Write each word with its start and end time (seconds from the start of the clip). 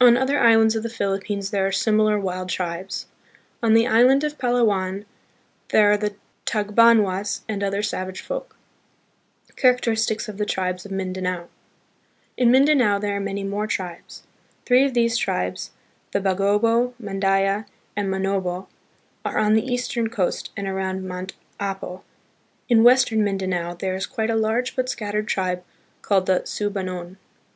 On 0.00 0.16
other 0.16 0.38
islands 0.38 0.76
of 0.76 0.84
the 0.84 0.88
Philippines 0.88 1.50
there 1.50 1.66
are 1.66 1.72
similar 1.72 2.16
wild 2.20 2.48
tribes. 2.48 3.06
On 3.64 3.74
the 3.74 3.84
island 3.84 4.22
of 4.22 4.38
Palawan 4.38 5.06
there 5.70 5.90
are 5.90 5.96
the 5.96 6.14
Tag 6.44 6.76
banwas 6.76 7.40
and 7.48 7.60
other 7.60 7.82
savage 7.82 8.20
folk. 8.20 8.56
Characteristics 9.56 10.28
of 10.28 10.36
the 10.38 10.46
Tribes 10.46 10.86
of 10.86 10.92
Mindanao. 10.92 11.48
In 12.36 12.52
Mindanao, 12.52 13.00
there 13.00 13.16
are 13.16 13.20
many 13.20 13.42
more 13.42 13.66
tribes. 13.66 14.22
Three 14.66 14.84
of 14.84 14.94
these 14.94 15.16
tribes, 15.18 15.72
the 16.12 16.20
Bagobo, 16.20 16.94
Mandaya, 17.02 17.66
and 17.96 18.08
Manobo, 18.08 18.68
are 19.24 19.38
on 19.38 19.54
the 19.54 19.66
east 19.66 19.96
ern 19.96 20.10
coast 20.10 20.52
and 20.56 20.68
around 20.68 21.08
Mount 21.08 21.32
Apo. 21.58 22.04
In 22.68 22.84
Western 22.84 23.24
Mindanao, 23.24 23.74
there 23.74 23.96
is 23.96 24.06
quite 24.06 24.30
a 24.30 24.36
large 24.36 24.76
but 24.76 24.88
scattered 24.88 25.26
tribe 25.26 25.64
called 26.02 26.26
the 26.26 26.44
Sub 26.44 26.76
anon. 26.76 27.16